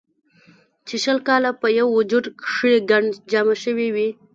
[0.87, 4.09] چې شل کاله پۀ يو وجود کښې ګند جمع شوے وي